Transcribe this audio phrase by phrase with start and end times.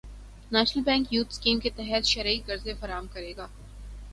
[0.51, 3.47] national bank youth scheme کے تحت شرعی قرضے فراہم کرے گا